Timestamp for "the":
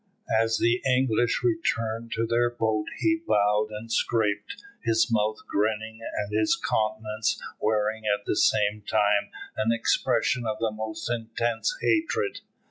0.57-0.81, 8.25-8.35, 10.57-10.71